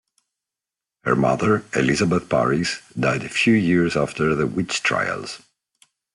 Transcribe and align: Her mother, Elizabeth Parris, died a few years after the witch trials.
Her 1.03 1.15
mother, 1.15 1.63
Elizabeth 1.75 2.27
Parris, 2.27 2.79
died 2.99 3.23
a 3.23 3.29
few 3.29 3.53
years 3.53 3.95
after 3.95 4.33
the 4.33 4.47
witch 4.47 4.81
trials. 4.81 5.43